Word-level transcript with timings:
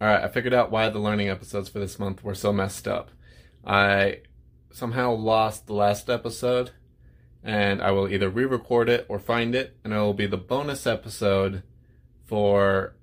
All 0.00 0.08
right, 0.08 0.24
I 0.24 0.28
figured 0.28 0.52
out 0.54 0.70
why 0.70 0.88
the 0.88 0.98
learning 0.98 1.28
episodes 1.28 1.68
for 1.68 1.78
this 1.78 1.98
month 1.98 2.24
were 2.24 2.34
so 2.34 2.52
messed 2.52 2.88
up. 2.88 3.10
I 3.64 4.22
somehow 4.72 5.12
lost 5.12 5.66
the 5.66 5.72
last 5.74 6.10
episode, 6.10 6.72
and 7.44 7.80
I 7.80 7.92
will 7.92 8.08
either 8.08 8.28
re 8.28 8.44
record 8.44 8.88
it 8.88 9.06
or 9.08 9.20
find 9.20 9.54
it, 9.54 9.76
and 9.84 9.92
it 9.92 9.96
will 9.96 10.12
be 10.12 10.26
the 10.26 10.36
bonus 10.36 10.86
episode 10.86 11.62
for, 12.26 12.96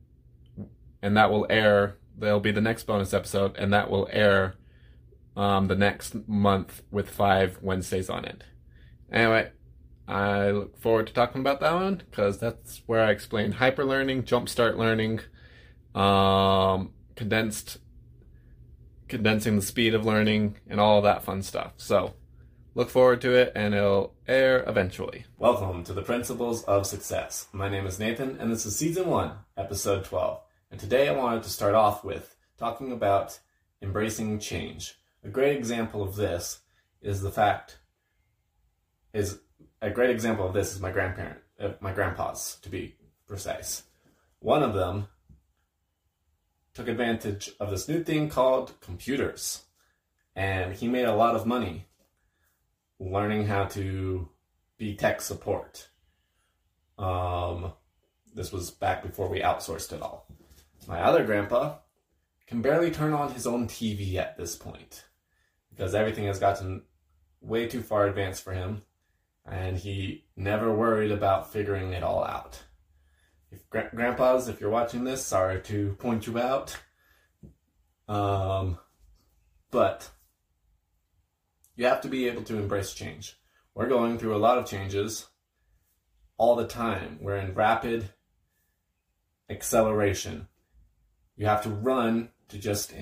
and 1.02 1.16
that 1.16 1.32
will 1.32 1.48
air. 1.50 1.98
There'll 2.18 2.42
be 2.42 2.52
the 2.52 2.62
next 2.62 2.84
bonus 2.84 3.14
episode, 3.14 3.56
and 3.58 3.72
that 3.72 3.90
will 3.90 4.10
air 4.12 4.56
um, 5.38 5.68
the 5.68 5.76
next 5.76 6.28
month 6.28 6.84
with 6.92 7.10
five 7.10 7.58
Wednesdays 7.62 8.10
on 8.10 8.26
it. 8.26 8.44
Anyway, 9.12 9.52
I 10.10 10.52
look 10.52 10.78
forward 10.78 11.08
to 11.08 11.14
talking 11.14 11.40
about 11.40 11.62
that 11.62 11.74
one 11.74 12.04
because 12.10 12.40
that's 12.40 12.82
where 12.86 13.02
I 13.02 13.12
explain 13.12 13.54
hyperlearning, 13.54 14.24
jumpstart 14.24 14.78
learning 14.78 15.22
um, 15.96 16.94
condensed, 17.16 17.78
condensing 19.08 19.56
the 19.56 19.62
speed 19.62 19.94
of 19.94 20.06
learning, 20.06 20.58
and 20.68 20.80
all 20.80 21.02
that 21.02 21.24
fun 21.24 21.42
stuff. 21.42 21.74
So 21.78 22.14
look 22.76 22.90
forward 22.90 23.22
to 23.22 23.36
it, 23.36 23.52
and 23.56 23.74
it'll 23.74 24.14
air 24.28 24.64
eventually. 24.68 25.26
Welcome 25.38 25.84
to 25.86 25.94
the 25.94 26.02
Principles 26.02 26.64
of 26.64 26.86
Success. 26.86 27.48
My 27.52 27.70
name 27.70 27.86
is 27.86 28.00
Nathan, 28.00 28.38
and 28.40 28.52
this 28.52 28.66
is 28.66 28.76
Season 28.76 29.08
1, 29.08 29.32
Episode 29.58 30.06
12. 30.06 30.40
And 30.72 30.80
today 30.80 31.10
I 31.10 31.14
wanted 31.14 31.44
to 31.44 31.50
start 31.50 31.76
off 31.76 32.04
with 32.04 32.36
talking 32.58 32.92
about 32.92 33.40
embracing 33.82 34.40
change. 34.40 34.96
A 35.24 35.30
great 35.30 35.58
example 35.58 36.02
of 36.02 36.16
this 36.16 36.60
is 37.02 37.22
the 37.22 37.32
fact 37.32 37.80
is 39.14 39.40
a 39.82 39.90
great 39.90 40.10
example 40.10 40.48
of 40.48 40.54
this 40.54 40.74
is 40.74 40.80
my 40.80 40.92
grandparent, 40.92 41.40
uh, 41.60 41.72
my 41.80 41.92
grandpa's 41.92 42.58
to 42.62 42.70
be 42.70 42.96
precise. 43.28 43.84
One 44.40 44.64
of 44.64 44.74
them 44.74 45.08
took 46.74 46.88
advantage 46.88 47.52
of 47.60 47.70
this 47.70 47.88
new 47.88 48.04
thing 48.04 48.30
called 48.30 48.80
computers. 48.82 49.64
And 50.36 50.74
he 50.74 50.88
made 50.88 51.06
a 51.06 51.16
lot 51.16 51.36
of 51.36 51.46
money 51.46 51.88
learning 53.00 53.48
how 53.48 53.66
to 53.66 54.30
be 54.78 54.96
tech 54.96 55.22
support. 55.22 55.90
Um, 56.98 57.74
this 58.34 58.52
was 58.52 58.72
back 58.72 59.04
before 59.04 59.28
we 59.28 59.42
outsourced 59.42 59.92
it 59.92 60.02
all. 60.02 60.28
My 60.88 61.02
other 61.02 61.26
grandpa 61.26 61.78
can 62.48 62.62
barely 62.62 62.92
turn 62.92 63.14
on 63.14 63.34
his 63.34 63.48
own 63.48 63.68
TV 63.68 64.16
at 64.16 64.38
this 64.38 64.56
point 64.56 65.06
because 65.70 65.96
everything 65.96 66.26
has 66.26 66.40
gotten 66.40 66.84
way 67.42 67.68
too 67.68 67.82
far 67.82 68.08
advanced 68.08 68.44
for 68.44 68.54
him 68.54 68.84
and 69.46 69.78
he 69.78 70.26
never 70.36 70.74
worried 70.74 71.12
about 71.12 71.52
figuring 71.52 71.94
it 71.94 72.04
all 72.04 72.24
out 72.24 72.64
if 73.52 73.70
grandpas, 73.70 74.48
if 74.48 74.62
you're 74.62 74.70
watching 74.70 75.04
this, 75.04 75.26
sorry 75.26 75.62
to 75.62 75.94
point 76.00 76.26
you 76.26 76.40
out. 76.40 76.78
Um, 78.08 78.78
but 79.72 80.10
you 81.76 81.86
have 81.86 82.02
to 82.02 82.08
be 82.08 82.28
able 82.28 82.44
to 82.44 82.58
embrace 82.58 82.94
change. 82.94 83.38
We're 83.76 83.88
going 83.88 84.18
through 84.18 84.36
a 84.36 84.38
lot 84.38 84.58
of 84.58 84.66
changes 84.66 85.28
all 86.38 86.56
the 86.56 86.68
time. 86.68 87.20
We're 87.22 87.38
in 87.38 87.54
rapid 87.54 88.10
acceleration. 89.50 90.48
You 91.36 91.46
have 91.46 91.64
to 91.64 91.70
run 91.70 92.30
to 92.50 92.58
just 92.58 92.94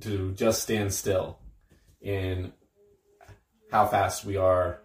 to 0.00 0.32
just 0.32 0.62
stand 0.62 0.92
still 0.92 1.38
in 2.00 2.52
how 3.70 3.86
fast 3.86 4.24
we 4.24 4.36
are 4.36 4.80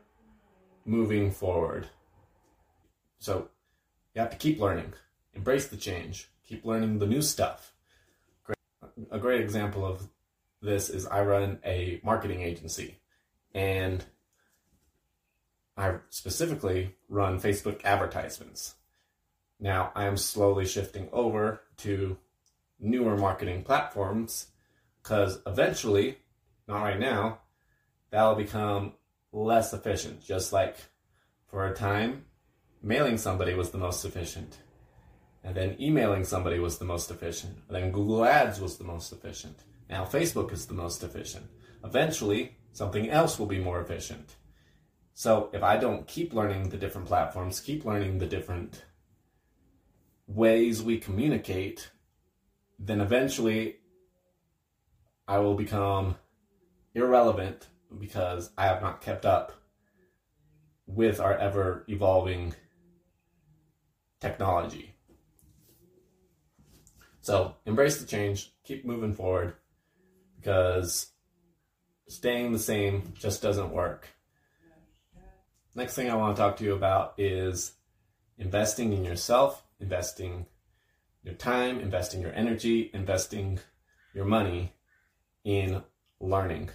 moving 0.86 1.32
forward. 1.32 1.88
So 3.20 3.50
you 4.16 4.22
have 4.22 4.32
to 4.32 4.38
keep 4.38 4.60
learning 4.60 4.94
embrace 5.34 5.68
the 5.68 5.78
change, 5.78 6.30
keep 6.44 6.66
learning 6.66 7.00
the 7.00 7.08
new 7.08 7.22
stuff. 7.22 7.74
A 9.10 9.20
great 9.20 9.42
example 9.42 9.86
of 9.86 10.10
this 10.62 10.90
is 10.90 11.06
I 11.08 11.22
run 11.24 11.60
a 11.66 12.00
marketing 12.04 12.42
agency 12.42 13.00
and 13.54 14.04
I 15.78 15.96
specifically 16.10 16.96
run 17.10 17.40
Facebook 17.40 17.84
advertisements. 17.84 18.76
Now 19.60 19.92
I 19.96 20.06
am 20.06 20.18
slowly 20.18 20.66
shifting 20.66 21.10
over 21.12 21.62
to 21.78 22.18
newer 22.80 23.18
marketing 23.18 23.64
platforms 23.64 24.48
because 25.02 25.40
eventually, 25.48 26.18
not 26.68 26.84
right 26.84 27.00
now, 27.00 27.40
that'll 28.10 28.36
become 28.36 28.94
less 29.32 29.74
efficient. 29.74 30.24
Just 30.24 30.54
like 30.54 30.78
for 31.48 31.68
a 31.68 31.76
time, 31.76 32.26
mailing 32.82 33.18
somebody 33.18 33.54
was 33.54 33.72
the 33.72 33.78
most 33.78 34.06
efficient. 34.06 34.58
And 35.44 35.56
then 35.56 35.76
emailing 35.80 36.24
somebody 36.24 36.60
was 36.60 36.78
the 36.78 36.86
most 36.86 37.10
efficient. 37.10 37.58
Then 37.70 37.92
Google 37.92 38.26
Ads 38.26 38.60
was 38.60 38.78
the 38.78 38.84
most 38.84 39.12
efficient. 39.12 39.58
Now 39.90 40.06
Facebook 40.06 40.52
is 40.52 40.68
the 40.68 40.74
most 40.74 41.04
efficient. 41.04 41.48
Eventually, 41.84 42.58
something 42.74 43.10
else 43.10 43.40
will 43.40 43.48
be 43.48 43.60
more 43.60 43.82
efficient. 43.82 44.36
So 45.14 45.50
if 45.52 45.64
I 45.64 45.78
don't 45.78 46.08
keep 46.08 46.34
learning 46.34 46.70
the 46.70 46.78
different 46.78 47.08
platforms, 47.08 47.60
keep 47.60 47.86
learning 47.86 48.20
the 48.20 48.28
different 48.28 48.84
ways 50.28 50.82
we 50.82 50.98
communicate, 50.98 51.92
then 52.80 53.02
eventually 53.02 53.78
I 55.28 55.40
will 55.40 55.56
become 55.56 56.16
irrelevant 56.94 57.68
because 58.00 58.52
I 58.58 58.66
have 58.66 58.82
not 58.82 59.02
kept 59.02 59.26
up 59.26 59.52
with 60.86 61.20
our 61.20 61.38
ever 61.38 61.84
evolving 61.88 62.54
technology. 64.20 64.96
So 67.22 67.56
embrace 67.66 68.00
the 68.00 68.08
change, 68.08 68.52
keep 68.64 68.84
moving 68.84 69.14
forward 69.14 69.54
because 70.36 71.12
staying 72.08 72.52
the 72.52 72.60
same 72.60 73.14
just 73.18 73.42
doesn't 73.42 73.72
work. 73.72 74.08
Next 75.76 75.94
thing 75.94 76.10
I 76.10 76.16
want 76.16 76.36
to 76.36 76.42
talk 76.42 76.58
to 76.58 76.64
you 76.64 76.74
about 76.74 77.14
is 77.18 77.74
investing 78.38 78.92
in 78.92 79.06
yourself, 79.06 79.64
investing 79.80 80.48
your 81.24 81.36
time, 81.36 81.80
investing 81.80 82.22
your 82.22 82.34
energy, 82.34 82.90
investing 82.94 83.60
your 84.14 84.26
money 84.26 84.74
in 85.44 85.84
learning. 86.20 86.72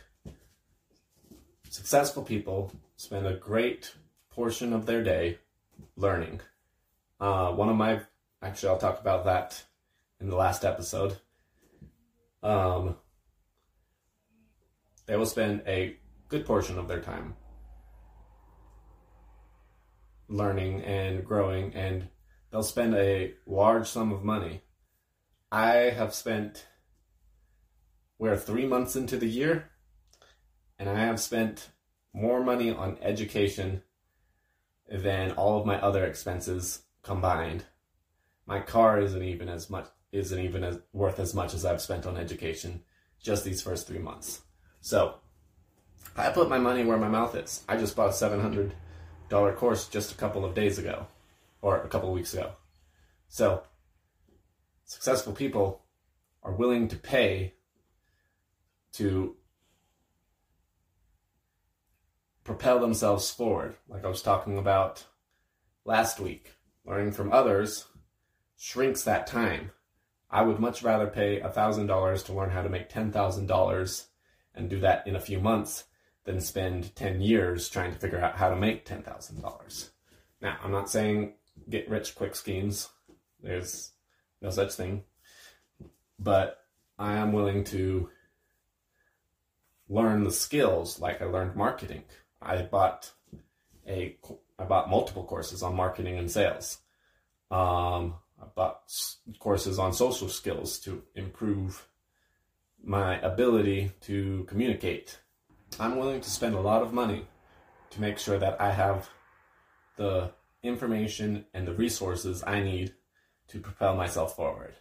Successful 1.68 2.22
people 2.22 2.72
spend 2.96 3.26
a 3.26 3.34
great 3.34 3.92
portion 4.30 4.72
of 4.72 4.86
their 4.86 5.02
day 5.02 5.38
learning. 5.96 6.40
Uh, 7.20 7.50
one 7.52 7.68
of 7.68 7.76
my, 7.76 8.00
actually, 8.40 8.68
I'll 8.68 8.78
talk 8.78 9.00
about 9.00 9.24
that 9.24 9.62
in 10.20 10.28
the 10.28 10.36
last 10.36 10.64
episode. 10.64 11.16
Um, 12.42 12.96
they 15.06 15.16
will 15.16 15.26
spend 15.26 15.62
a 15.66 15.96
good 16.28 16.44
portion 16.44 16.78
of 16.78 16.88
their 16.88 17.00
time 17.00 17.36
learning 20.28 20.82
and 20.82 21.24
growing, 21.24 21.72
and 21.74 22.08
they'll 22.50 22.62
spend 22.62 22.94
a 22.94 23.34
large 23.46 23.88
sum 23.88 24.12
of 24.12 24.24
money. 24.24 24.62
I 25.52 25.90
have 25.96 26.12
spent, 26.14 26.66
we're 28.18 28.36
three 28.36 28.66
months 28.66 28.96
into 28.96 29.16
the 29.16 29.28
year, 29.28 29.70
and 30.78 30.88
I 30.88 30.98
have 30.98 31.20
spent 31.20 31.70
more 32.12 32.42
money 32.42 32.70
on 32.70 32.98
education 33.00 33.82
than 34.90 35.32
all 35.32 35.60
of 35.60 35.66
my 35.66 35.80
other 35.80 36.04
expenses 36.04 36.82
combined. 37.02 37.64
My 38.46 38.60
car 38.60 39.00
isn't 39.00 39.22
even 39.22 39.48
as 39.48 39.70
much 39.70 39.86
isn't 40.12 40.38
even 40.38 40.64
as, 40.64 40.78
worth 40.92 41.18
as 41.18 41.34
much 41.34 41.54
as 41.54 41.64
I've 41.64 41.82
spent 41.82 42.06
on 42.06 42.16
education 42.16 42.82
just 43.20 43.44
these 43.44 43.62
first 43.62 43.86
three 43.86 43.98
months. 43.98 44.42
So 44.80 45.16
I 46.16 46.30
put 46.30 46.48
my 46.48 46.58
money 46.58 46.84
where 46.84 46.98
my 46.98 47.08
mouth 47.08 47.34
is. 47.34 47.64
I 47.68 47.76
just 47.76 47.96
bought 47.96 48.10
a 48.10 48.14
seven 48.14 48.40
hundred 48.40 48.74
dollar 49.28 49.52
course 49.52 49.88
just 49.88 50.12
a 50.12 50.16
couple 50.16 50.44
of 50.44 50.54
days 50.54 50.78
ago, 50.78 51.06
or 51.60 51.78
a 51.78 51.88
couple 51.88 52.08
of 52.08 52.14
weeks 52.14 52.32
ago. 52.34 52.52
So 53.28 53.62
successful 54.84 55.32
people 55.32 55.82
are 56.42 56.52
willing 56.52 56.88
to 56.88 56.96
pay 56.96 57.54
to 58.92 59.36
propel 62.44 62.78
themselves 62.78 63.30
forward, 63.30 63.74
like 63.88 64.04
I 64.04 64.08
was 64.08 64.22
talking 64.22 64.56
about 64.56 65.04
last 65.84 66.20
week. 66.20 66.52
Learning 66.86 67.10
from 67.10 67.32
others 67.32 67.86
shrinks 68.56 69.02
that 69.02 69.26
time 69.26 69.72
I 70.36 70.42
would 70.42 70.60
much 70.60 70.82
rather 70.82 71.06
pay 71.06 71.40
$1,000 71.40 72.26
to 72.26 72.32
learn 72.34 72.50
how 72.50 72.60
to 72.60 72.68
make 72.68 72.90
$10,000 72.90 74.06
and 74.54 74.68
do 74.68 74.80
that 74.80 75.06
in 75.06 75.16
a 75.16 75.20
few 75.20 75.40
months 75.40 75.84
than 76.24 76.42
spend 76.42 76.94
10 76.94 77.22
years 77.22 77.70
trying 77.70 77.90
to 77.94 77.98
figure 77.98 78.20
out 78.20 78.36
how 78.36 78.50
to 78.50 78.56
make 78.56 78.84
$10,000. 78.84 79.88
Now, 80.42 80.58
I'm 80.62 80.72
not 80.72 80.90
saying 80.90 81.32
get 81.70 81.88
rich 81.88 82.14
quick 82.14 82.36
schemes. 82.36 82.90
There's 83.42 83.92
no 84.42 84.50
such 84.50 84.74
thing. 84.74 85.04
But 86.18 86.58
I 86.98 87.14
am 87.14 87.32
willing 87.32 87.64
to 87.64 88.10
learn 89.88 90.22
the 90.22 90.30
skills 90.30 91.00
like 91.00 91.22
I 91.22 91.24
learned 91.24 91.56
marketing. 91.56 92.02
I 92.42 92.60
bought 92.60 93.10
a 93.88 94.18
I 94.58 94.64
bought 94.64 94.90
multiple 94.90 95.24
courses 95.24 95.62
on 95.62 95.74
marketing 95.74 96.18
and 96.18 96.30
sales. 96.30 96.76
Um, 97.50 98.16
Bought 98.54 98.90
courses 99.38 99.78
on 99.78 99.92
social 99.92 100.28
skills 100.28 100.78
to 100.80 101.02
improve 101.14 101.86
my 102.82 103.18
ability 103.20 103.92
to 104.02 104.44
communicate. 104.48 105.18
I'm 105.78 105.96
willing 105.96 106.22
to 106.22 106.30
spend 106.30 106.54
a 106.54 106.60
lot 106.60 106.82
of 106.82 106.94
money 106.94 107.26
to 107.90 108.00
make 108.00 108.18
sure 108.18 108.38
that 108.38 108.58
I 108.60 108.70
have 108.70 109.10
the 109.96 110.30
information 110.62 111.44
and 111.52 111.66
the 111.66 111.74
resources 111.74 112.42
I 112.46 112.60
need 112.60 112.94
to 113.48 113.60
propel 113.60 113.94
myself 113.94 114.36
forward. 114.36 114.74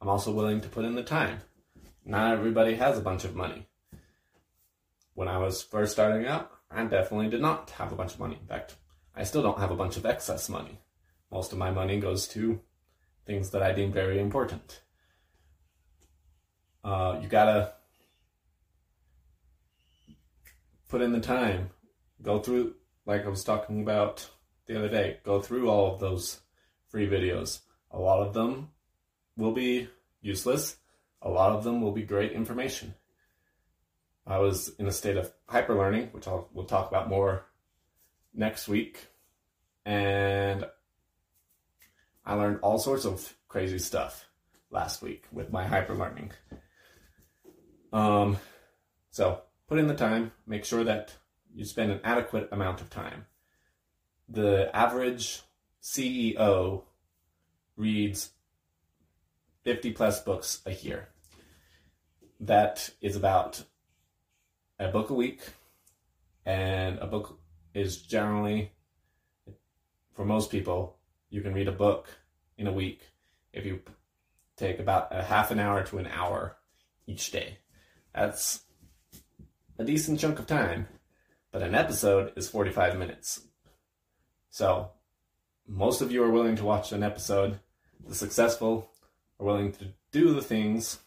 I'm 0.00 0.08
also 0.08 0.32
willing 0.32 0.60
to 0.60 0.68
put 0.68 0.84
in 0.84 0.94
the 0.94 1.02
time. 1.02 1.40
Not 2.04 2.32
everybody 2.32 2.74
has 2.76 2.96
a 2.96 3.02
bunch 3.02 3.24
of 3.24 3.34
money. 3.34 3.66
When 5.14 5.28
I 5.28 5.38
was 5.38 5.62
first 5.62 5.92
starting 5.92 6.26
out, 6.26 6.52
I 6.70 6.84
definitely 6.84 7.28
did 7.28 7.40
not 7.40 7.70
have 7.70 7.92
a 7.92 7.96
bunch 7.96 8.14
of 8.14 8.20
money. 8.20 8.38
In 8.40 8.46
fact, 8.46 8.76
I 9.14 9.24
still 9.24 9.42
don't 9.42 9.58
have 9.58 9.70
a 9.70 9.76
bunch 9.76 9.96
of 9.96 10.06
excess 10.06 10.48
money. 10.48 10.80
Most 11.32 11.52
of 11.52 11.58
my 11.58 11.70
money 11.70 11.98
goes 11.98 12.28
to 12.28 12.60
things 13.26 13.50
that 13.50 13.62
I 13.62 13.72
deem 13.72 13.92
very 13.92 14.20
important. 14.20 14.80
Uh, 16.84 17.18
you 17.20 17.28
gotta 17.28 17.72
put 20.88 21.02
in 21.02 21.12
the 21.12 21.20
time, 21.20 21.70
go 22.22 22.38
through, 22.38 22.74
like 23.04 23.26
I 23.26 23.28
was 23.28 23.44
talking 23.44 23.82
about 23.82 24.28
the 24.66 24.78
other 24.78 24.88
day, 24.88 25.18
go 25.24 25.40
through 25.40 25.68
all 25.68 25.92
of 25.92 26.00
those 26.00 26.40
free 26.88 27.08
videos. 27.08 27.60
A 27.90 27.98
lot 27.98 28.26
of 28.26 28.34
them 28.34 28.70
will 29.36 29.52
be 29.52 29.88
useless, 30.20 30.76
a 31.22 31.28
lot 31.28 31.52
of 31.52 31.64
them 31.64 31.80
will 31.80 31.92
be 31.92 32.02
great 32.02 32.32
information. 32.32 32.94
I 34.26 34.38
was 34.38 34.68
in 34.78 34.86
a 34.86 34.92
state 34.92 35.16
of 35.16 35.32
hyperlearning, 35.48 36.12
which 36.12 36.26
I'll, 36.26 36.48
we'll 36.52 36.64
talk 36.64 36.88
about 36.88 37.08
more 37.08 37.46
next 38.34 38.68
week. 38.68 39.06
And 39.84 40.66
I 42.26 42.34
learned 42.34 42.58
all 42.60 42.78
sorts 42.78 43.04
of 43.04 43.34
crazy 43.46 43.78
stuff 43.78 44.28
last 44.70 45.00
week 45.00 45.24
with 45.30 45.52
my 45.52 45.64
hyperlearning. 45.64 46.32
Um, 47.92 48.38
so 49.12 49.42
put 49.68 49.78
in 49.78 49.86
the 49.86 49.94
time, 49.94 50.32
make 50.44 50.64
sure 50.64 50.82
that 50.82 51.14
you 51.54 51.64
spend 51.64 51.92
an 51.92 52.00
adequate 52.02 52.48
amount 52.50 52.80
of 52.80 52.90
time. 52.90 53.26
The 54.28 54.74
average 54.74 55.42
CEO 55.80 56.82
reads 57.76 58.30
50 59.62 59.92
plus 59.92 60.20
books 60.20 60.62
a 60.66 60.72
year. 60.72 61.08
That 62.40 62.90
is 63.00 63.14
about 63.14 63.62
a 64.80 64.88
book 64.88 65.10
a 65.10 65.14
week, 65.14 65.42
and 66.44 66.98
a 66.98 67.06
book 67.06 67.38
is 67.72 68.02
generally, 68.02 68.72
for 70.14 70.24
most 70.24 70.50
people, 70.50 70.98
you 71.30 71.40
can 71.40 71.54
read 71.54 71.68
a 71.68 71.72
book 71.72 72.08
in 72.56 72.66
a 72.66 72.72
week 72.72 73.00
if 73.52 73.64
you 73.66 73.80
take 74.56 74.78
about 74.78 75.08
a 75.10 75.22
half 75.22 75.50
an 75.50 75.58
hour 75.58 75.82
to 75.84 75.98
an 75.98 76.06
hour 76.06 76.56
each 77.06 77.30
day. 77.30 77.58
That's 78.14 78.62
a 79.78 79.84
decent 79.84 80.20
chunk 80.20 80.38
of 80.38 80.46
time, 80.46 80.88
but 81.52 81.62
an 81.62 81.74
episode 81.74 82.32
is 82.36 82.48
45 82.48 82.98
minutes. 82.98 83.42
So, 84.50 84.90
most 85.68 86.00
of 86.00 86.10
you 86.10 86.22
are 86.22 86.30
willing 86.30 86.56
to 86.56 86.64
watch 86.64 86.92
an 86.92 87.02
episode. 87.02 87.58
The 88.06 88.14
successful 88.14 88.90
are 89.38 89.46
willing 89.46 89.72
to 89.72 89.92
do 90.12 90.32
the 90.32 90.42
things 90.42 91.00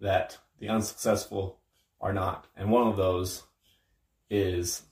that 0.00 0.38
the 0.58 0.68
unsuccessful 0.68 1.60
are 2.00 2.12
not. 2.12 2.46
And 2.56 2.70
one 2.70 2.88
of 2.88 2.96
those 2.96 3.44
is 4.28 4.82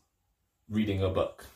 reading 0.69 1.03
a 1.03 1.09
book, 1.09 1.47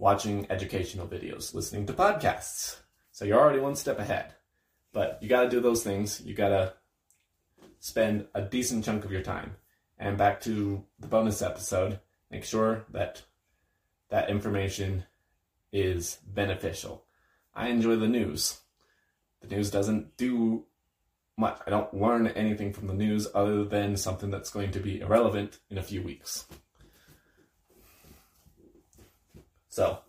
watching 0.00 0.46
educational 0.48 1.06
videos, 1.06 1.54
listening 1.54 1.86
to 1.86 1.92
podcasts. 1.92 2.78
So 3.12 3.26
you're 3.26 3.38
already 3.38 3.60
one 3.60 3.76
step 3.76 3.98
ahead. 3.98 4.32
But 4.92 5.18
you 5.20 5.28
got 5.28 5.42
to 5.42 5.50
do 5.50 5.60
those 5.60 5.84
things. 5.84 6.22
You 6.24 6.34
got 6.34 6.48
to 6.48 6.72
spend 7.80 8.26
a 8.34 8.40
decent 8.40 8.84
chunk 8.84 9.04
of 9.04 9.12
your 9.12 9.22
time. 9.22 9.56
And 9.98 10.16
back 10.16 10.40
to 10.42 10.82
the 10.98 11.06
bonus 11.06 11.42
episode, 11.42 12.00
make 12.30 12.44
sure 12.44 12.86
that 12.92 13.22
that 14.08 14.30
information 14.30 15.04
is 15.70 16.18
beneficial. 16.26 17.04
I 17.54 17.68
enjoy 17.68 17.96
the 17.96 18.08
news. 18.08 18.58
The 19.42 19.54
news 19.54 19.70
doesn't 19.70 20.16
do 20.16 20.64
much. 21.36 21.60
I 21.66 21.70
don't 21.70 21.92
learn 21.92 22.26
anything 22.28 22.72
from 22.72 22.86
the 22.86 22.94
news 22.94 23.28
other 23.34 23.64
than 23.64 23.98
something 23.98 24.30
that's 24.30 24.50
going 24.50 24.70
to 24.72 24.80
be 24.80 25.00
irrelevant 25.00 25.58
in 25.68 25.76
a 25.76 25.82
few 25.82 26.02
weeks. 26.02 26.46
So 29.70 30.00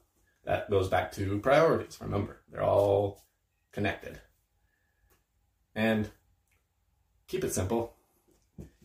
that 0.43 0.69
goes 0.69 0.89
back 0.89 1.11
to 1.13 1.39
priorities. 1.39 1.97
Remember, 2.01 2.41
they're 2.51 2.63
all 2.63 3.23
connected. 3.71 4.19
And 5.73 6.09
keep 7.27 7.43
it 7.43 7.53
simple. 7.53 7.95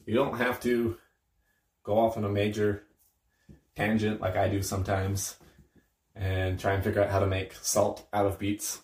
You 0.04 0.14
don't 0.14 0.36
have 0.36 0.60
to 0.60 0.98
go 1.82 1.98
off 1.98 2.16
on 2.16 2.24
a 2.24 2.28
major 2.28 2.84
tangent 3.74 4.20
like 4.20 4.36
I 4.36 4.48
do 4.48 4.62
sometimes 4.62 5.36
and 6.14 6.60
try 6.60 6.74
and 6.74 6.84
figure 6.84 7.02
out 7.02 7.10
how 7.10 7.20
to 7.20 7.26
make 7.26 7.54
salt 7.54 8.06
out 8.12 8.26
of 8.26 8.38
beets. 8.38 8.80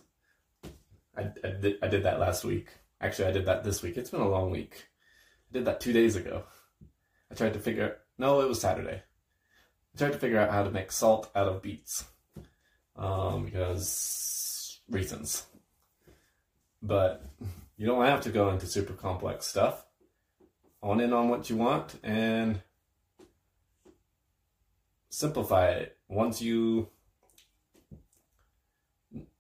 I, 1.17 1.29
I, 1.45 1.51
did, 1.61 1.77
I 1.83 1.89
did 1.89 2.03
that 2.05 2.19
last 2.19 2.45
week. 2.45 2.69
Actually, 3.01 3.29
I 3.29 3.33
did 3.33 3.47
that 3.47 3.65
this 3.65 3.83
week. 3.83 3.97
It's 3.97 4.11
been 4.11 4.21
a 4.21 4.29
long 4.29 4.51
week. 4.51 4.89
I 5.51 5.59
did 5.59 5.67
that 5.67 5.81
two 5.81 5.93
days 5.93 6.17
ago. 6.17 6.45
I 7.31 7.35
tried 7.35 7.53
to 7.53 7.59
figure. 7.59 7.85
out, 7.85 7.97
No, 8.19 8.41
it 8.41 8.49
was 8.49 8.61
Saturday. 8.61 9.03
I 9.95 9.99
tried 9.99 10.13
to 10.13 10.19
figure 10.19 10.39
out 10.39 10.51
how 10.51 10.63
to 10.63 10.71
make 10.71 10.91
salt 10.91 11.31
out 11.35 11.49
of 11.49 11.63
beets, 11.63 12.05
um, 12.97 13.45
because 13.45 14.81
reasons. 14.89 15.47
But 16.83 17.25
you 17.77 17.87
don't 17.87 18.05
have 18.05 18.23
to 18.23 18.31
go 18.31 18.51
into 18.51 18.67
super 18.67 18.95
complex 18.95 19.47
stuff. 19.47 19.85
On 20.83 21.01
in 21.01 21.13
on 21.13 21.29
what 21.29 21.49
you 21.49 21.57
want 21.57 21.99
and 22.03 22.61
simplify 25.11 25.69
it. 25.69 25.97
Once 26.09 26.43
you 26.43 26.89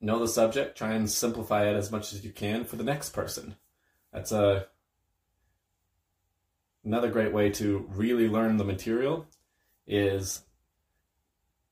know 0.00 0.18
the 0.18 0.28
subject, 0.28 0.76
try 0.76 0.92
and 0.92 1.10
simplify 1.10 1.68
it 1.68 1.74
as 1.74 1.90
much 1.90 2.12
as 2.12 2.24
you 2.24 2.30
can 2.30 2.64
for 2.64 2.76
the 2.76 2.84
next 2.84 3.10
person. 3.10 3.56
That's 4.12 4.32
a 4.32 4.66
another 6.84 7.10
great 7.10 7.32
way 7.32 7.50
to 7.50 7.86
really 7.90 8.28
learn 8.28 8.56
the 8.56 8.64
material 8.64 9.26
is 9.86 10.42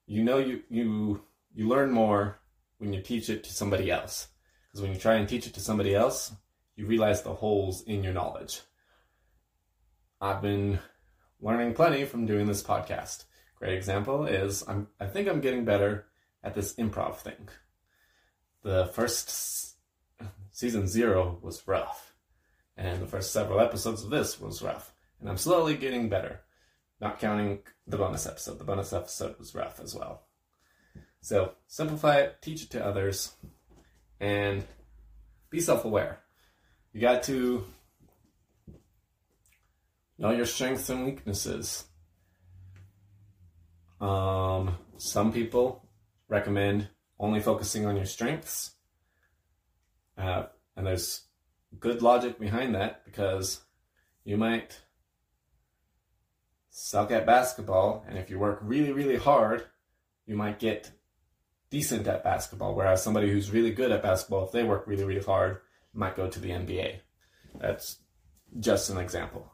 you 0.06 0.22
know 0.24 0.38
you 0.38 0.62
you 0.68 1.22
you 1.54 1.68
learn 1.68 1.90
more 1.90 2.38
when 2.78 2.92
you 2.92 3.00
teach 3.00 3.28
it 3.28 3.44
to 3.44 3.52
somebody 3.52 3.90
else. 3.90 4.28
Because 4.66 4.82
when 4.82 4.92
you 4.92 5.00
try 5.00 5.14
and 5.14 5.28
teach 5.28 5.46
it 5.46 5.54
to 5.54 5.60
somebody 5.60 5.94
else 5.94 6.32
you 6.80 6.86
realize 6.86 7.22
the 7.22 7.34
holes 7.34 7.82
in 7.82 8.02
your 8.02 8.14
knowledge. 8.14 8.62
I've 10.18 10.40
been 10.40 10.78
learning 11.38 11.74
plenty 11.74 12.06
from 12.06 12.24
doing 12.24 12.46
this 12.46 12.62
podcast. 12.62 13.24
Great 13.56 13.74
example 13.74 14.24
is 14.24 14.64
i'm 14.66 14.88
i 14.98 15.06
think 15.06 15.28
i'm 15.28 15.42
getting 15.42 15.66
better 15.66 16.06
at 16.42 16.54
this 16.54 16.74
improv 16.76 17.16
thing. 17.16 17.50
The 18.62 18.86
first 18.94 19.76
season 20.50 20.86
zero 20.86 21.38
was 21.42 21.68
rough, 21.68 22.14
and 22.78 23.02
the 23.02 23.06
first 23.06 23.30
several 23.30 23.60
episodes 23.60 24.02
of 24.02 24.08
this 24.08 24.40
was 24.40 24.62
rough, 24.62 24.94
and 25.20 25.28
I'm 25.28 25.36
slowly 25.36 25.76
getting 25.76 26.08
better. 26.08 26.40
Not 27.00 27.18
counting 27.18 27.60
the 27.86 27.96
bonus 27.96 28.26
episode. 28.26 28.58
The 28.58 28.64
bonus 28.64 28.92
episode 28.92 29.38
was 29.38 29.54
rough 29.54 29.80
as 29.80 29.94
well. 29.94 30.26
So 31.22 31.52
simplify 31.66 32.18
it, 32.18 32.42
teach 32.42 32.64
it 32.64 32.70
to 32.70 32.84
others, 32.84 33.34
and 34.20 34.64
be 35.50 35.60
self-aware. 35.60 36.20
You 36.92 37.00
got 37.00 37.22
to 37.24 37.64
know 40.18 40.30
your 40.30 40.46
strengths 40.46 40.90
and 40.90 41.04
weaknesses. 41.04 41.84
Um, 44.00 44.76
some 44.96 45.32
people 45.32 45.88
recommend 46.28 46.88
only 47.18 47.40
focusing 47.40 47.86
on 47.86 47.96
your 47.96 48.06
strengths. 48.06 48.72
Uh, 50.16 50.44
and 50.76 50.86
there's 50.86 51.22
good 51.78 52.02
logic 52.02 52.38
behind 52.38 52.74
that 52.74 53.04
because 53.04 53.60
you 54.24 54.36
might 54.36 54.80
suck 56.70 57.10
at 57.10 57.26
basketball, 57.26 58.04
and 58.08 58.16
if 58.16 58.30
you 58.30 58.38
work 58.38 58.60
really, 58.62 58.92
really 58.92 59.16
hard, 59.16 59.64
you 60.26 60.36
might 60.36 60.58
get 60.58 60.90
decent 61.70 62.06
at 62.06 62.24
basketball. 62.24 62.74
Whereas 62.74 63.02
somebody 63.02 63.30
who's 63.30 63.50
really 63.50 63.72
good 63.72 63.92
at 63.92 64.02
basketball, 64.02 64.46
if 64.46 64.52
they 64.52 64.64
work 64.64 64.86
really, 64.86 65.04
really 65.04 65.24
hard, 65.24 65.58
might 65.92 66.16
go 66.16 66.28
to 66.28 66.40
the 66.40 66.50
NBA. 66.50 67.00
That's 67.60 67.98
just 68.58 68.90
an 68.90 68.98
example. 68.98 69.52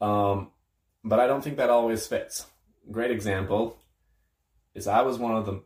Um, 0.00 0.50
but 1.04 1.20
I 1.20 1.26
don't 1.26 1.42
think 1.42 1.56
that 1.56 1.70
always 1.70 2.06
fits. 2.06 2.46
Great 2.90 3.10
example 3.10 3.78
is 4.74 4.86
I 4.86 5.02
was 5.02 5.18
one 5.18 5.34
of 5.34 5.46
the 5.46 5.62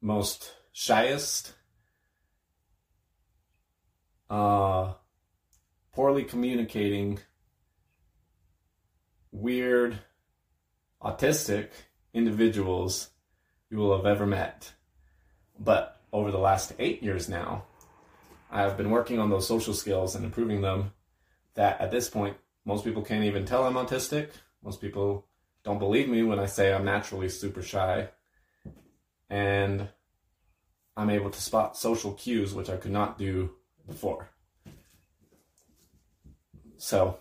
most 0.00 0.52
shyest, 0.72 1.52
uh, 4.30 4.94
poorly 5.92 6.24
communicating, 6.24 7.18
weird, 9.44 9.98
autistic 11.02 11.68
individuals 12.14 13.10
you 13.70 13.76
will 13.76 13.94
have 13.94 14.06
ever 14.06 14.26
met. 14.26 14.72
But 15.60 16.00
over 16.12 16.30
the 16.30 16.38
last 16.38 16.72
eight 16.78 17.02
years 17.02 17.28
now, 17.28 17.64
I 18.50 18.62
have 18.62 18.78
been 18.78 18.90
working 18.90 19.18
on 19.18 19.28
those 19.28 19.46
social 19.46 19.74
skills 19.74 20.14
and 20.14 20.24
improving 20.24 20.62
them 20.62 20.92
that 21.54 21.78
at 21.80 21.90
this 21.90 22.08
point, 22.08 22.38
most 22.64 22.84
people 22.84 23.02
can't 23.02 23.24
even 23.24 23.44
tell 23.44 23.64
I'm 23.64 23.74
autistic. 23.74 24.30
Most 24.62 24.80
people 24.80 25.26
don't 25.62 25.78
believe 25.78 26.08
me 26.08 26.22
when 26.22 26.38
I 26.38 26.46
say 26.46 26.72
I'm 26.72 26.86
naturally 26.86 27.28
super 27.28 27.62
shy. 27.62 28.08
And 29.28 29.88
I'm 30.96 31.10
able 31.10 31.30
to 31.30 31.42
spot 31.42 31.76
social 31.76 32.12
cues, 32.12 32.54
which 32.54 32.70
I 32.70 32.76
could 32.76 32.92
not 32.92 33.18
do 33.18 33.50
before. 33.86 34.30
So, 36.78 37.18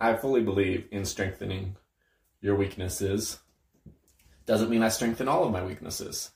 I 0.00 0.14
fully 0.14 0.42
believe 0.42 0.86
in 0.92 1.04
strengthening 1.04 1.76
your 2.40 2.54
weaknesses. 2.54 3.40
Doesn't 4.46 4.70
mean 4.70 4.82
I 4.82 4.88
strengthen 4.90 5.28
all 5.28 5.44
of 5.44 5.52
my 5.52 5.64
weaknesses. 5.64 6.30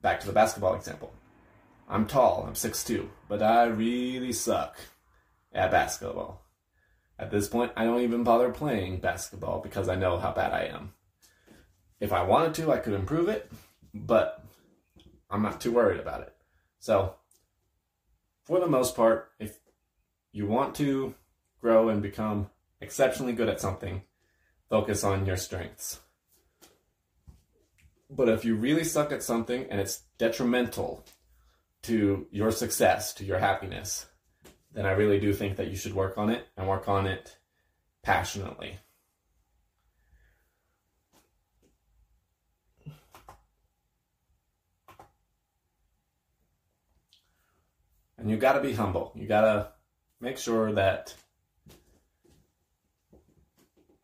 Back 0.00 0.20
to 0.20 0.26
the 0.26 0.32
basketball 0.32 0.74
example. 0.74 1.12
I'm 1.88 2.06
tall, 2.06 2.44
I'm 2.46 2.54
6'2, 2.54 3.08
but 3.28 3.42
I 3.42 3.64
really 3.64 4.32
suck 4.32 4.76
at 5.52 5.72
basketball. 5.72 6.42
At 7.18 7.30
this 7.30 7.48
point, 7.48 7.72
I 7.76 7.84
don't 7.84 8.00
even 8.00 8.24
bother 8.24 8.50
playing 8.50 9.00
basketball 9.00 9.60
because 9.60 9.88
I 9.88 9.96
know 9.96 10.18
how 10.18 10.32
bad 10.32 10.52
I 10.52 10.64
am. 10.64 10.92
If 12.00 12.12
I 12.12 12.22
wanted 12.22 12.54
to, 12.54 12.72
I 12.72 12.78
could 12.78 12.94
improve 12.94 13.28
it, 13.28 13.50
but 13.92 14.44
I'm 15.30 15.42
not 15.42 15.60
too 15.60 15.72
worried 15.72 16.00
about 16.00 16.22
it. 16.22 16.34
So, 16.78 17.16
for 18.44 18.60
the 18.60 18.66
most 18.66 18.96
part, 18.96 19.30
if 19.38 19.58
you 20.32 20.46
want 20.46 20.74
to 20.76 21.14
grow 21.60 21.88
and 21.88 22.02
become 22.02 22.50
exceptionally 22.82 23.32
good 23.32 23.48
at 23.48 23.60
something, 23.60 24.02
focus 24.68 25.04
on 25.04 25.24
your 25.24 25.36
strengths. 25.36 26.00
But 28.10 28.28
if 28.28 28.44
you 28.44 28.56
really 28.56 28.84
suck 28.84 29.12
at 29.12 29.22
something 29.22 29.66
and 29.70 29.80
it's 29.80 30.02
detrimental 30.18 31.04
to 31.82 32.26
your 32.30 32.50
success, 32.50 33.14
to 33.14 33.24
your 33.24 33.38
happiness, 33.38 34.06
then 34.74 34.84
I 34.84 34.92
really 34.92 35.18
do 35.18 35.32
think 35.32 35.56
that 35.56 35.68
you 35.68 35.76
should 35.76 35.94
work 35.94 36.18
on 36.18 36.28
it 36.28 36.46
and 36.56 36.68
work 36.68 36.88
on 36.88 37.06
it 37.06 37.38
passionately. 38.02 38.78
And 48.18 48.30
you 48.30 48.36
got 48.36 48.52
to 48.52 48.60
be 48.60 48.72
humble. 48.72 49.12
You 49.16 49.26
got 49.26 49.40
to 49.40 49.68
make 50.20 50.38
sure 50.38 50.72
that 50.72 51.14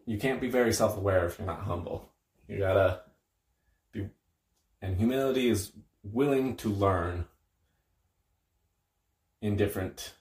you 0.09 0.17
can't 0.17 0.41
be 0.41 0.49
very 0.49 0.73
self 0.73 0.97
aware 0.97 1.27
if 1.27 1.39
you're 1.39 1.47
not 1.47 1.61
humble. 1.61 2.09
You 2.49 2.59
got 2.59 2.73
to 2.73 3.01
be, 3.93 4.09
and 4.81 4.97
humility 4.97 5.51
is 5.51 5.73
willing 6.03 6.57
to 6.57 6.71
learn 6.71 7.27
in 9.43 9.57
different 9.57 10.15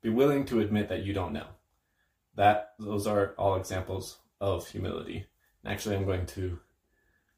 be 0.00 0.10
willing 0.10 0.44
to 0.46 0.60
admit 0.60 0.88
that 0.88 1.02
you 1.02 1.12
don't 1.12 1.32
know. 1.32 1.48
That 2.36 2.74
those 2.78 3.08
are 3.08 3.34
all 3.36 3.56
examples 3.56 4.18
of 4.40 4.68
humility. 4.68 5.26
And 5.64 5.72
actually 5.72 5.96
i'm 5.96 6.04
going 6.04 6.26
to 6.26 6.60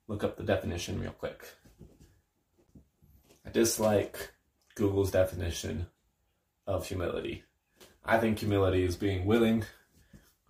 look 0.08 0.22
up 0.22 0.36
the 0.36 0.42
definition 0.42 1.00
real 1.00 1.12
quick. 1.12 1.48
I 3.46 3.50
dislike 3.50 4.32
google's 4.74 5.10
definition 5.10 5.86
of 6.66 6.86
humility. 6.86 7.44
I 8.04 8.18
think 8.18 8.38
humility 8.38 8.84
is 8.84 8.96
being 8.96 9.24
willing 9.24 9.64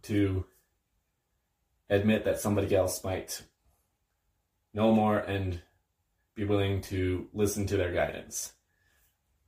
to 0.02 0.44
admit 1.90 2.24
that 2.24 2.40
somebody 2.40 2.74
else 2.74 3.02
might 3.02 3.42
know 4.74 4.92
more 4.92 5.18
and 5.18 5.60
be 6.34 6.44
willing 6.44 6.80
to 6.80 7.28
listen 7.32 7.66
to 7.66 7.76
their 7.76 7.92
guidance 7.92 8.52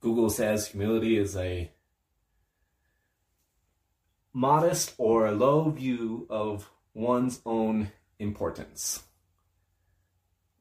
Google 0.00 0.30
says 0.30 0.68
humility 0.68 1.18
is 1.18 1.36
a 1.36 1.70
modest 4.32 4.94
or 4.96 5.30
low 5.30 5.70
view 5.70 6.26
of 6.30 6.70
one's 6.94 7.42
own 7.44 7.92
importance. 8.18 9.02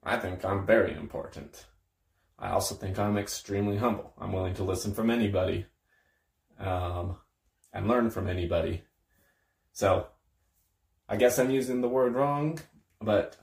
I 0.03 0.17
think 0.17 0.43
I'm 0.43 0.65
very 0.65 0.93
important. 0.93 1.65
I 2.37 2.49
also 2.49 2.75
think 2.75 2.99
I'm 2.99 3.17
extremely 3.17 3.77
humble. 3.77 4.13
I'm 4.17 4.33
willing 4.33 4.55
to 4.55 4.63
listen 4.63 4.93
from 4.93 5.09
anybody 5.09 5.65
um, 6.59 7.17
and 7.71 7.87
learn 7.87 8.09
from 8.09 8.27
anybody. 8.27 8.83
So 9.79 10.07
I 11.07 11.15
guess 11.15 11.39
I'm 11.39 11.51
using 11.51 11.79
the 11.79 11.87
word 11.87 12.13
wrong, 12.13 12.59
but 12.99 13.37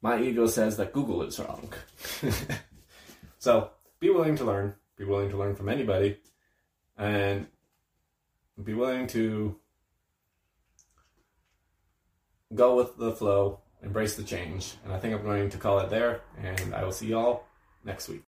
my 0.00 0.18
ego 0.22 0.46
says 0.46 0.78
that 0.78 0.94
Google 0.94 1.22
is 1.22 1.38
wrong. 1.38 1.70
so 3.38 3.72
be 4.00 4.08
willing 4.08 4.36
to 4.36 4.44
learn, 4.44 4.74
be 4.96 5.04
willing 5.04 5.28
to 5.28 5.36
learn 5.36 5.54
from 5.54 5.68
anybody, 5.68 6.16
and 6.96 7.46
be 8.64 8.72
willing 8.72 9.06
to 9.08 9.54
go 12.54 12.76
with 12.76 12.96
the 12.96 13.12
flow, 13.12 13.60
embrace 13.82 14.16
the 14.16 14.24
change. 14.24 14.76
And 14.82 14.94
I 14.94 14.98
think 14.98 15.14
I'm 15.14 15.24
going 15.24 15.50
to 15.50 15.58
call 15.58 15.80
it 15.80 15.90
there, 15.90 16.22
and 16.42 16.74
I 16.74 16.84
will 16.84 16.90
see 16.90 17.08
y'all 17.08 17.44
next 17.84 18.08
week. 18.08 18.20